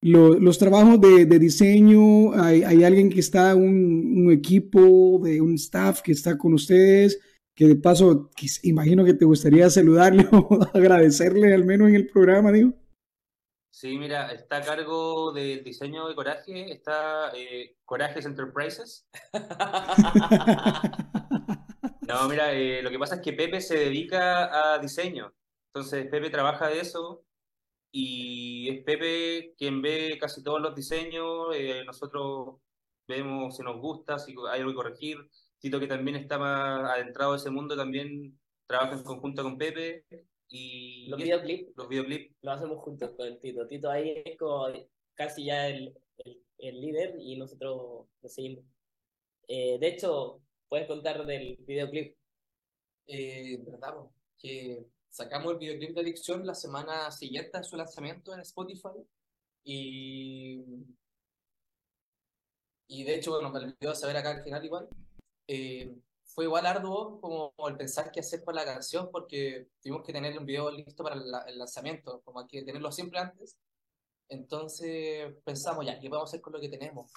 [0.02, 5.40] lo- los trabajos de, de diseño, hay, hay alguien que está, un, un equipo, de
[5.42, 7.20] un staff que está con ustedes,
[7.56, 12.08] que de paso, quis- imagino que te gustaría saludarle o agradecerle al menos en el
[12.08, 12.74] programa, digo.
[13.74, 19.08] Sí, mira, está a cargo del diseño de Coraje, está eh, Corajes Enterprises.
[22.12, 25.34] No, mira, eh, lo que pasa es que Pepe se dedica a diseño.
[25.68, 27.24] Entonces, Pepe trabaja de eso
[27.92, 31.56] y es Pepe quien ve casi todos los diseños.
[31.56, 32.58] eh, nosotros
[33.08, 35.18] vemos si nos gusta, si hay algo que corregir.
[35.60, 40.06] Tito, que también está más adentrado en ese mundo, también trabaja en conjunto con Pepe.
[40.50, 42.36] Y Los videoclips los videoclips.
[42.42, 43.68] lo hacemos juntos con Tito.
[43.68, 44.68] Tito ahí es como
[45.14, 48.66] casi ya el, el, el líder y nosotros lo seguimos.
[49.48, 52.16] Eh, de hecho, puedes contar del videoclip.
[53.06, 53.62] Eh,
[54.38, 59.06] que sacamos el videoclip de Adicción la semana siguiente a su lanzamiento en Spotify
[59.66, 60.64] y,
[62.88, 64.88] y de hecho, bueno, me saber acá al final igual,
[65.48, 70.14] eh, fue igual arduo como el pensar qué hacer con la canción porque tuvimos que
[70.14, 73.58] tener un video listo para la- el lanzamiento, como hay que tenerlo siempre antes.
[74.30, 77.12] Entonces pensamos, ya, ¿qué podemos hacer con lo que tenemos?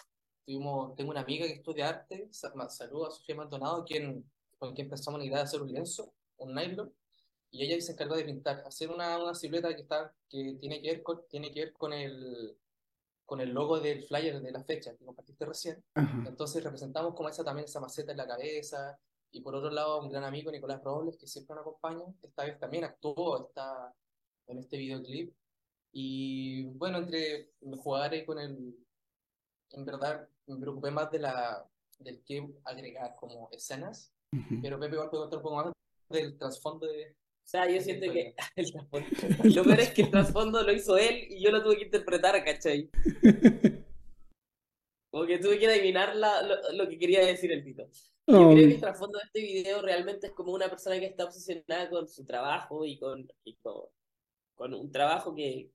[0.45, 5.21] Tuvimos, tengo una amiga que estudia arte, saludo a Sofía Maldonado, quien, con quien pensamos
[5.21, 6.93] la idea de hacer un lienzo, un nylon,
[7.51, 10.91] y ella se encargó de pintar, hacer una, una silueta que, está, que tiene que
[10.91, 12.59] ver con, tiene que ver con el,
[13.25, 15.85] con el logo del flyer de la fecha que compartiste recién.
[15.95, 16.25] Ajá.
[16.27, 18.99] Entonces representamos como esa también esa maceta en la cabeza.
[19.31, 22.05] Y por otro lado, un gran amigo, Nicolás Robles, que siempre nos acompaña.
[22.23, 23.95] Esta vez también actuó está
[24.47, 25.33] en este videoclip.
[25.93, 28.77] Y bueno, entre jugar ahí con el...
[29.71, 31.67] En verdad, me preocupé más de la,
[31.99, 34.13] del que agregar como escenas.
[34.33, 34.61] Ujú.
[34.63, 35.73] Pero Pepe igual puede contar un poco más
[36.11, 37.13] del trasfondo de...
[37.13, 39.07] O sea, yo siento que el trasfondo.
[39.55, 42.43] Lo peor es que el trasfondo lo hizo él y yo lo tuve que interpretar,
[42.45, 42.89] ¿cachai?
[45.11, 47.85] Como que tuve que adivinar la- lo, lo que quería decir el Tito.
[48.27, 51.05] Yo Oh, creo que el trasfondo de este video realmente es como una persona que
[51.07, 53.83] está obsesionada con su trabajo y con, y con,
[54.55, 55.71] con un trabajo que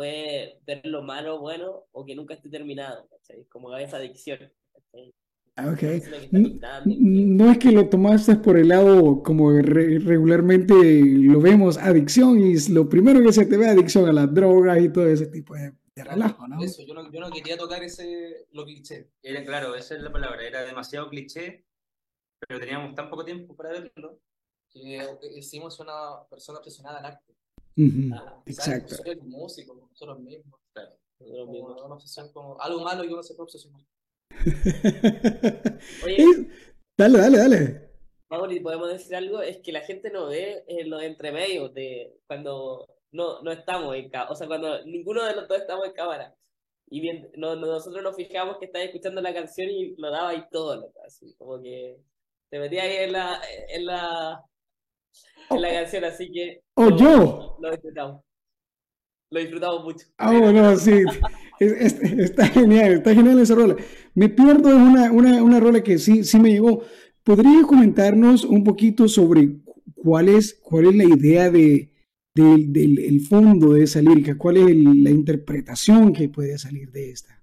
[0.00, 3.44] puede ver lo malo bueno o que nunca esté terminado, ¿cachai?
[3.50, 4.38] Como esa adicción,
[4.72, 5.12] ¿cachai?
[5.56, 5.82] ah, ok.
[5.82, 8.68] Una persona que está N- pintando y que- No es que lo tomaste por el
[8.68, 13.68] lado como re- regularmente lo vemos, adicción, y es lo primero que se te ve
[13.68, 16.62] adicción a las drogas y todo ese tipo de, de relajo, ¿no?
[16.62, 19.10] Eso, yo no, yo no quería tocar ese, lo cliché.
[19.22, 21.66] Era claro, esa es la palabra, era demasiado cliché,
[22.48, 24.18] pero teníamos tan poco tiempo para verlo.
[24.72, 25.04] Que
[25.36, 27.34] hicimos una persona obsesionada al arte.
[27.76, 28.94] Ujú, Ah, Exacto.
[28.94, 30.60] Soy el músico, nosotros mismos.
[31.18, 31.82] nosotros mismos.
[31.82, 33.80] una obsesión, como algo malo y uno se puede obsesionar.
[36.04, 36.24] Oye,
[36.96, 37.90] Dale, dale, dale.
[38.30, 42.86] Mauri, podemos decir algo, es que la gente no ve en los entremedios de cuando
[43.12, 46.34] no, no estamos en cámara, o sea, cuando ninguno de los dos estamos en cámara.
[46.88, 50.28] Y bien, no, no- nosotros nos fijamos que estabas escuchando la canción y lo daba
[50.30, 51.98] ahí todo, así, como que
[52.50, 54.44] te metías ahí en la, en la,
[55.50, 57.56] en la canción, así que Oh, lo- yo.
[57.60, 58.22] lo disfrutamos.
[59.30, 60.06] Lo disfrutamos mucho.
[60.18, 60.92] Ah, bueno, sí.
[61.60, 63.76] Es- es- está genial, está genial esa rola.
[64.14, 66.82] Me pierdo en una, una, una rola que sí, sí me llegó.
[67.22, 71.92] ¿Podría comentarnos un poquito sobre cu- cuál es, cuál es la idea de,
[72.34, 74.36] del, del el fondo de esa lírica?
[74.38, 77.40] ¿Cuál es el- la interpretación que puede salir de esta?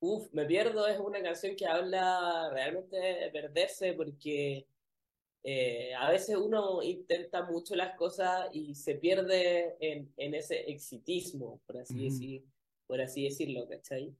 [0.00, 4.66] Uf, Me Pierdo es una canción que habla realmente de perderse porque
[5.48, 11.60] eh, a veces uno intenta mucho las cosas y se pierde en, en ese exitismo,
[11.64, 12.02] por así Ujú.
[12.02, 12.44] decir,
[12.84, 14.12] por así decirlo, ¿cachai?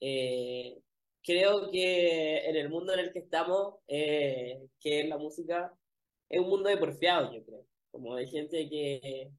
[0.00, 0.78] Eh,
[1.22, 5.70] creo que en el mundo en el que estamos, eh, que es la música,
[6.30, 7.66] es un mundo de porfiados, yo creo.
[7.90, 9.30] Como de gente que,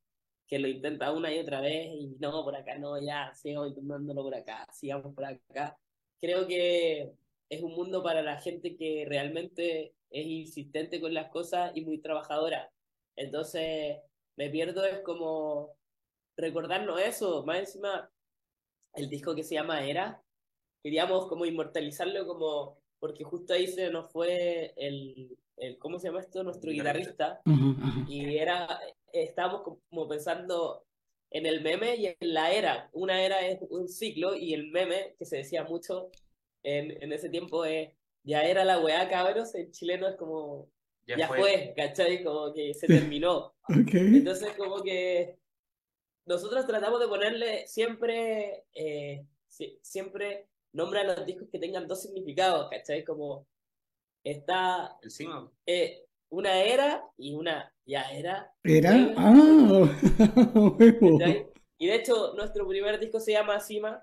[0.46, 4.22] que lo intenta una y otra vez y no, por acá no, ya, sigamos intentándolo
[4.22, 5.76] por acá, sigamos por acá.
[6.22, 7.14] Creo que
[7.50, 12.00] es un mundo para la gente que realmente es insistente con las cosas y muy
[12.00, 12.72] trabajadora.
[13.18, 13.98] Entonces,
[14.38, 15.76] me pierdo es como
[16.38, 18.10] recordarnos eso, más encima
[18.94, 20.24] el disco que se llama Era,
[20.82, 26.22] queríamos como inmortalizarlo como, porque justo ahí se nos fue el, el ¿cómo se llama
[26.22, 26.44] esto?
[26.44, 27.42] Nuestro guitarrista,
[28.08, 28.80] y era,
[29.12, 30.86] estábamos como pensando
[31.30, 32.90] en el meme y en la era.
[32.94, 36.10] Una era es un ciclo y el meme que se decía mucho
[36.64, 37.90] en, en ese tiempo es,
[38.26, 40.70] ya era la weá, cabros, en chileno es como,
[41.08, 41.40] Ya, ya fue.
[41.40, 42.24] fue, ¿cachai?
[42.24, 43.54] Como que se terminó.
[43.70, 43.94] Ok.
[43.94, 45.38] Entonces, como que
[46.26, 52.02] nosotros tratamos de ponerle siempre, eh, si- siempre nombre a los discos que tengan dos
[52.02, 53.04] significados, ¿cachai?
[53.06, 53.48] Como
[54.24, 58.52] está Encima, eh, una era y una ya era.
[58.64, 58.92] ¿Era?
[58.92, 59.90] Juega, Ah.
[61.78, 64.02] Y de hecho, nuestro primer disco se llama Cima,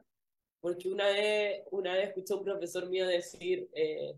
[0.62, 4.14] porque una vez, una vez escuché a un profesor mío decir eh,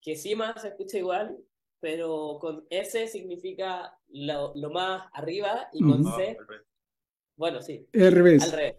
[0.00, 1.36] que Cima se escucha igual,
[1.80, 6.04] pero con S significa lo, lo más arriba y con.
[6.04, 6.36] C,
[7.36, 8.42] bueno, sí, Al revés.
[8.44, 8.76] al revés.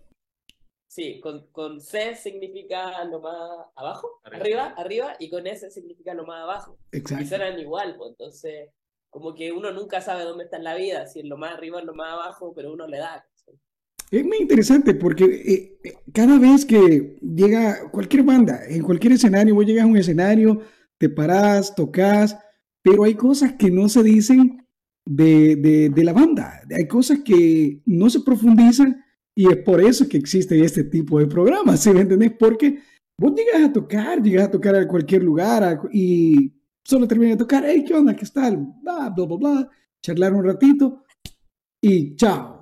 [0.88, 4.40] Sí, con, con C significa lo más abajo, Arriba.
[4.40, 6.80] arriba, arriba, y con S significa lo más abajo.
[6.92, 7.28] Y Exacto.
[7.28, 8.70] suenan igual, pues entonces,
[9.10, 11.80] como que uno nunca sabe dónde está en la vida, si es lo más arriba
[11.80, 13.28] o lo más abajo, pero uno le da.
[14.12, 19.54] Es muy interesante porque eh, eh, cada vez que llega cualquier banda, en cualquier escenario,
[19.54, 20.62] vos llegas a un escenario,
[20.98, 22.36] te parás, tocas,
[22.82, 24.66] pero hay cosas que no se dicen
[25.06, 29.04] de, de- de la banda, hay cosas que no se profundizan
[29.36, 32.32] y es por eso que existe este tipo de programas, ¿sí me entendés?
[32.38, 32.80] Porque
[33.18, 36.52] vos llegas a tocar, llegas a tocar a cualquier lugar a- y
[36.84, 38.16] solo terminas de tocar, hey, ¿qué onda?
[38.16, 38.58] ¿Qué tal?
[38.82, 39.70] Bla, bla, bla, bla,
[40.02, 41.04] charlar un ratito
[41.82, 42.59] y chao.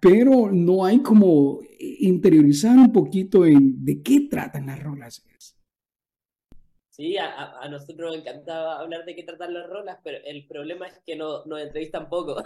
[0.00, 5.24] Pero no hay como interiorizar un poquito en de qué tratan las rolas.
[6.90, 10.86] Sí, a, a- nosotros nos encantaba hablar de qué tratar las rolas, pero el problema
[10.86, 12.36] es que no, nos entrevistan poco.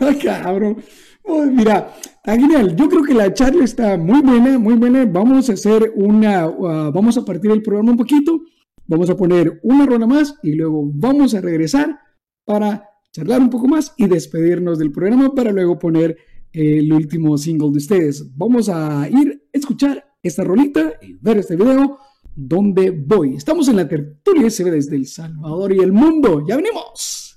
[0.00, 0.82] Ah, cabrón.
[1.24, 2.74] Oh, mira, está genial.
[2.76, 5.04] Yo creo que la charla está muy buena, muy buena.
[5.04, 8.40] Vamos a hacer una, ah, vamos a partir el programa un poquito.
[8.86, 11.98] Vamos a poner una rola más y luego vamos a regresar
[12.44, 16.16] para charlar un poco más y despedirnos del programa para luego poner
[16.52, 18.36] el último single de ustedes.
[18.36, 21.98] Vamos a ir a escuchar esta rolita y ver este video.
[22.34, 23.34] ¿Dónde voy?
[23.34, 26.44] Estamos en la tertulia SB desde El Salvador y el mundo.
[26.46, 27.29] ¡Ya venimos!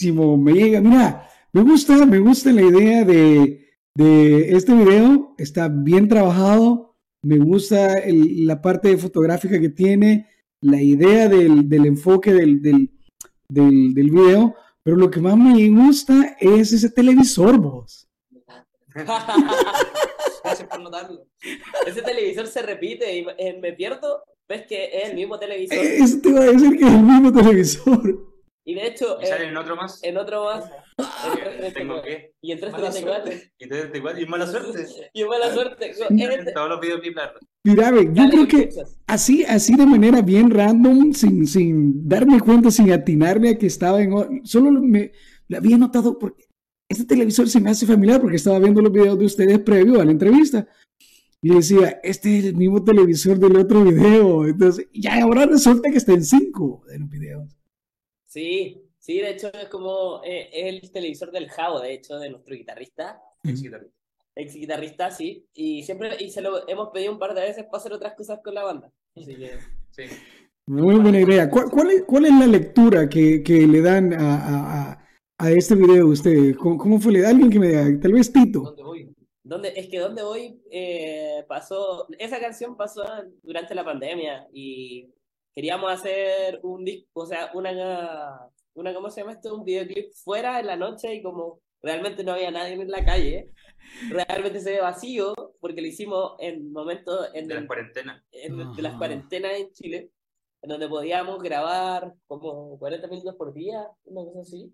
[0.00, 0.80] Buenísimo, me llega.
[0.80, 5.34] Mira, me gusta, me gusta la idea de, de este video.
[5.36, 6.96] Está bien trabajado.
[7.22, 10.26] Me gusta el- la parte fotográfica que tiene,
[10.62, 12.90] la idea del, del enfoque del, del,
[13.50, 14.54] del, video.
[14.82, 18.08] Pero lo que más me gusta es ese televisor, vos.
[18.94, 21.26] Gracias por notarlo.
[21.86, 25.76] Ese televisor se repite y eh, me pierdo, ves que es el mismo televisor.
[25.76, 28.29] Eso te iba a decir que es el mismo televisor.
[28.64, 30.02] Y de hecho, ¿Y sale eh, en otro más?
[30.02, 32.32] en otro más, en Tengo 334, que.
[32.42, 34.86] y en Mala 334, Y te igual, y mala suerte.
[35.14, 35.94] y en mala suerte.
[36.54, 37.00] Todos los videos.
[37.64, 38.68] Mira, yo dale, creo que
[39.06, 44.02] así, así de manera bien random, sin, sin darme cuenta, sin atinarme a que estaba
[44.02, 44.44] en...
[44.44, 45.12] Solo me
[45.48, 46.44] lo había notado porque
[46.88, 50.04] este televisor se me hace familiar porque estaba viendo los videos de ustedes previo a
[50.04, 50.66] la entrevista.
[51.42, 54.46] Y decía, este es el mismo televisor del otro video.
[54.46, 57.59] Entonces, ya ahora resulta que está en cinco de los videos.
[58.30, 62.54] Sí, sí, de hecho es como eh, el televisor del Javo, de hecho, de nuestro
[62.54, 63.20] guitarrista,
[64.36, 67.78] ex guitarrista, sí, y siempre, y se lo hemos pedido un par de veces para
[67.78, 68.92] hacer otras cosas con la banda.
[69.16, 69.58] Así que,
[69.90, 70.04] Sí.
[70.66, 71.50] Muy buena idea.
[71.50, 75.08] ¿Cuál, cuál es, cuál es la lectura que, que le dan a, a- a-
[75.38, 76.56] a este video ustedes?
[76.56, 77.26] ¿Cómo, cómo fue?
[77.26, 78.60] Alguien que me diga, tal vez Tito.
[78.60, 79.14] ¿Dónde voy?
[79.42, 83.02] ¿dónde, es que donde hoy eh, pasó, esa canción pasó
[83.42, 85.08] durante la pandemia y
[85.54, 89.54] queríamos hacer un disco, o sea, una, una, ¿cómo se llama esto?
[89.54, 93.50] Un videoclip fuera en la noche y como realmente no había nadie en la calle,
[94.10, 98.22] realmente se ve vacío porque lo hicimos en momentos en De el- las cuarentenas.
[98.32, 100.10] en- de las cuarentenas en Chile,
[100.62, 104.72] en donde podíamos grabar como 40 minutos por día, una cosa así.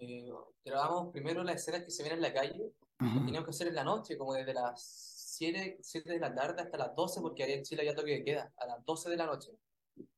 [0.00, 0.30] Eh,
[0.64, 3.74] grabamos primero las escenas que se ven en la calle, que teníamos que hacer en
[3.74, 5.09] la noche, como desde las
[5.40, 8.24] 7, 7 de la tarde hasta las 12, porque allá en Chile había toque de
[8.24, 9.52] queda, a las 12 de la noche.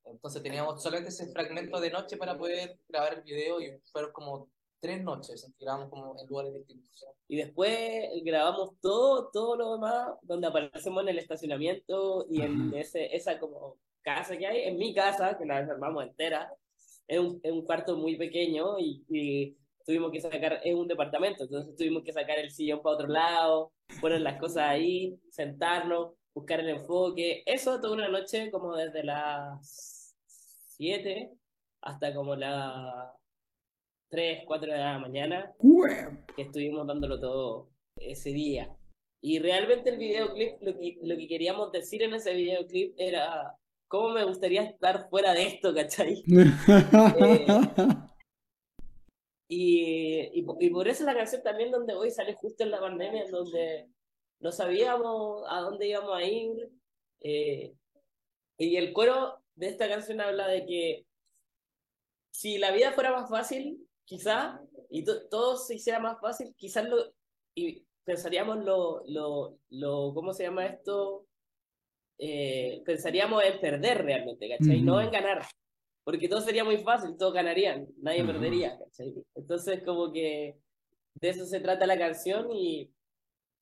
[0.04, 4.50] Entonces teníamos solamente ese fragmento de noche para poder grabar el video y fueron como
[4.80, 7.06] tres noches grabamos como en lugares distintos.
[7.28, 13.14] Y después grabamos todo, todo lo demás, donde aparecemos en el estacionamiento y en ese,
[13.14, 16.52] esa como casa que hay, en mi casa, que la armamos entera,
[17.06, 21.76] es un, un cuarto muy pequeño y, y tuvimos que sacar, es un departamento, entonces
[21.76, 26.70] tuvimos que sacar el sillón para otro lado, poner las cosas ahí, sentarnos, buscar el
[26.70, 30.16] enfoque, eso toda una noche como desde las
[30.76, 31.30] 7
[31.82, 33.12] hasta como las
[34.10, 35.52] 3, 4 de la mañana,
[36.36, 38.74] que estuvimos dándolo todo ese día.
[39.24, 43.56] Y realmente el videoclip, lo que, lo que queríamos decir en ese videoclip era
[43.88, 46.22] cómo me gustaría estar fuera de esto, ¿cachai?
[49.54, 52.80] Y, y, po- y por eso la canción también donde voy sale justo en la
[52.80, 53.86] pandemia, en donde
[54.40, 56.70] no sabíamos a dónde íbamos a ir.
[57.20, 57.74] eh,
[58.58, 61.04] y el coro de esta canción habla de que
[62.30, 66.88] si la vida fuera más fácil, quizá, y to- todo se hiciera más fácil, quizás
[66.88, 67.12] lo,
[67.54, 71.26] y pensaríamos lo, lo, lo, ¿cómo se llama esto?
[72.18, 74.80] Eh, pensaríamos en perder realmente, ¿cachai?
[74.86, 75.42] No en ganar.
[76.04, 78.32] Porque todo sería muy fácil, todos ganarían, nadie Ajá.
[78.32, 79.14] perdería, ¿cachai?
[79.34, 80.56] Entonces, como que
[81.20, 82.90] de eso se trata la canción y,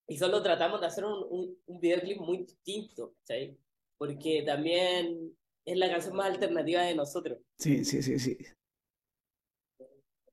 [0.09, 3.59] y solo tratamos de hacer un, un, un videoclip muy distinto, ¿cachai?
[3.99, 5.33] Porque también
[5.67, 7.39] es la canción más alternativa de nosotros.
[7.59, 8.39] Sí, sí, sí, sí.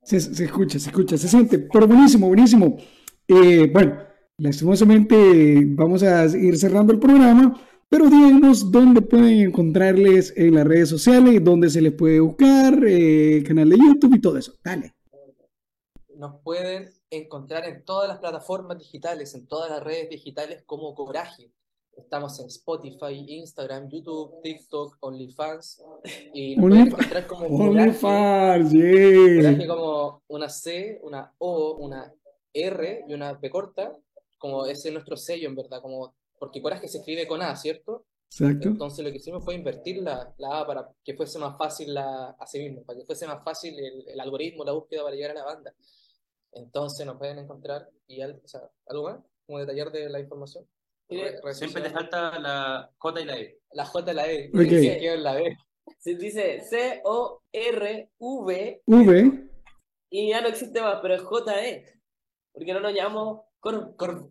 [0.03, 2.77] Se, se escucha, se escucha, se siente, pero buenísimo, buenísimo.
[3.27, 4.01] Eh, bueno,
[4.37, 7.59] lastimosamente vamos a ir cerrando el programa,
[7.89, 13.43] pero díganos dónde pueden encontrarles en las redes sociales, dónde se les puede buscar, eh,
[13.47, 14.53] canal de YouTube y todo eso.
[14.63, 14.93] Dale.
[16.15, 21.51] Nos pueden encontrar en todas las plataformas digitales, en todas las redes digitales como Coraje.
[21.95, 25.83] Estamos en Spotify, Instagram, YouTube, TikTok, OnlyFans.
[26.33, 29.67] Y nos pueden encontrar como Coraje, OnlyFans, Coraje yeah.
[29.67, 32.13] como una C, una O, una
[32.53, 33.95] R y una B corta.
[34.37, 35.81] Como ese es nuestro sello, en verdad.
[35.81, 38.05] Como, porque Coraje se escribe con A, ¿cierto?
[38.29, 38.67] Exacto.
[38.67, 42.31] Entonces lo que hicimos fue invertir la, la A para que fuese más fácil la,
[42.39, 45.39] así mismo, para que fuese más fácil el, el algoritmo, la búsqueda para llegar a
[45.39, 45.73] la banda.
[46.51, 50.67] Entonces nos pueden encontrar y al- o sea, algo más, como detallar de la información.
[51.53, 53.59] Siempre te falta la J y la E.
[53.71, 54.59] La J y la E, Ok.
[54.59, 55.57] que se queda en la B.
[55.99, 58.09] Se dice C-O-R-V
[58.85, 59.49] V,
[60.09, 61.85] y ya no existe más, pero es J-E.
[62.53, 64.29] Porque no nos llamamos Cor, Cor-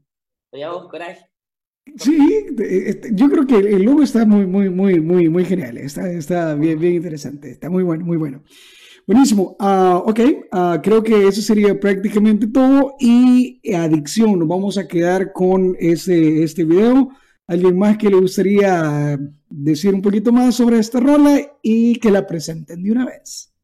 [0.52, 1.30] nos llamamos Coraje.
[1.96, 5.78] Sí, este, yo creo que el logo está muy, muy, muy, muy, muy genial.
[5.78, 7.50] Está, está bien, bien interesante.
[7.50, 8.42] Está muy bueno, muy bueno.
[9.06, 9.56] Buenísimo.
[9.60, 10.20] Ah, ok,
[10.50, 12.94] ah, creo que eso sería prácticamente todo.
[12.98, 17.10] Y adicción, nos vamos a quedar con ese, este video.
[17.46, 19.16] ¿Alguien más que le gustaría
[19.48, 23.55] decir un poquito más sobre esta rola y que la presenten de una vez?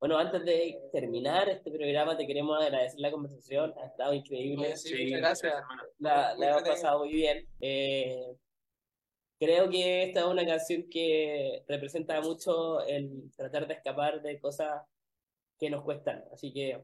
[0.00, 3.74] Bueno, antes de terminar este programa, te queremos agradecer la conversación.
[3.82, 4.76] Ha estado increíble.
[4.76, 5.54] Sí, muchas gracias.
[5.54, 5.82] hermano.
[5.98, 7.48] La, la hemos pasado muy bien.
[7.60, 8.36] Eh,
[9.40, 14.82] creo que esta es una canción que representa mucho el tratar de escapar de cosas
[15.58, 16.24] que nos cuestan.
[16.32, 16.80] Así que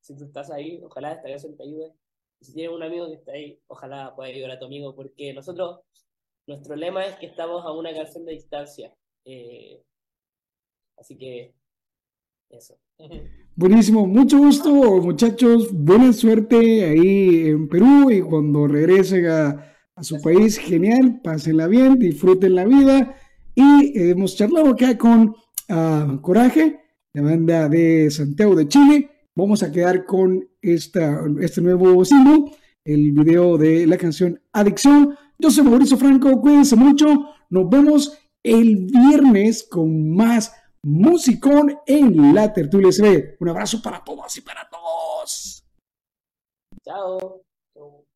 [0.00, 1.92] si tú estás ahí, ojalá esta canción te ayude.
[2.40, 5.34] Y si tienes un amigo que está ahí, ojalá pueda ayudar a tu amigo, porque
[5.34, 5.80] nosotros,
[6.46, 8.94] nuestro lema es que estamos a una canción de distancia.
[9.26, 9.82] Eh,
[10.96, 11.52] así que
[13.54, 14.70] Buenísimo, mucho gusto,
[15.00, 15.72] muchachos.
[15.72, 19.72] Buena suerte ahí en Perú y cuando regresen a,
[20.02, 23.16] su país, genial, pásenla bien, disfruten la vida.
[23.54, 25.34] Y hemos charlado acá con
[25.70, 26.80] ah, Coraje,
[27.14, 29.10] la banda de Santiago de Chile.
[29.34, 32.52] Vamos a quedar con esta, este nuevo single,
[32.84, 35.16] el video de la canción Adicción.
[35.38, 37.06] Yo soy Mauricio Franco, cuídense mucho.
[37.48, 40.52] Nos vemos el viernes con más
[40.86, 43.36] musicón en la tertulia SB.
[43.40, 45.64] Un abrazo para todas y para todos.
[46.84, 47.42] Chao.
[47.74, 48.06] Chao.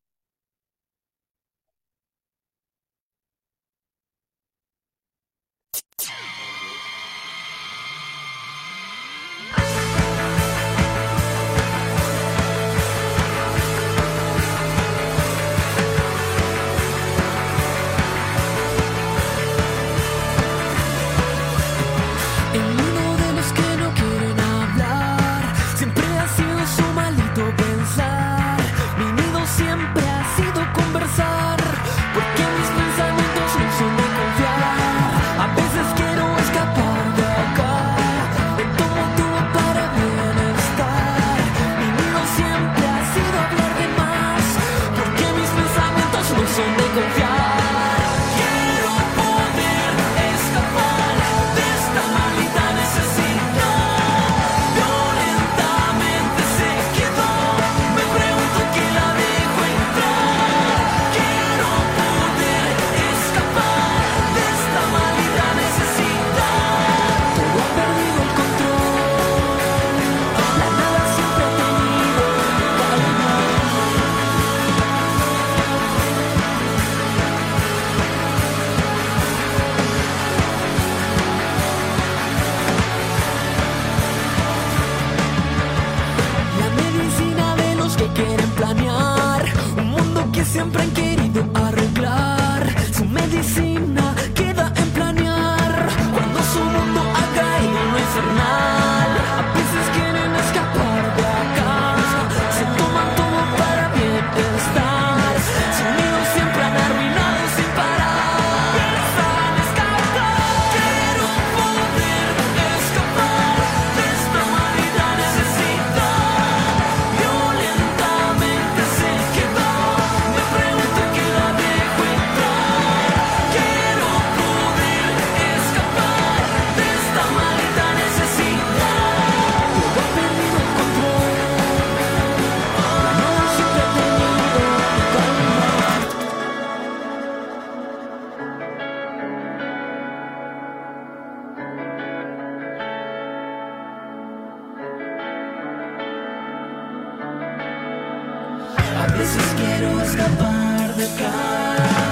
[149.21, 152.10] Veces quiero escapar de acá.